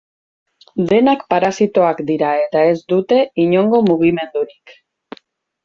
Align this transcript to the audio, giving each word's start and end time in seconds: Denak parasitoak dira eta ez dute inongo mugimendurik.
Denak 0.91 1.25
parasitoak 1.33 2.01
dira 2.09 2.31
eta 2.47 2.65
ez 2.71 2.75
dute 2.95 3.21
inongo 3.47 3.85
mugimendurik. 3.93 4.77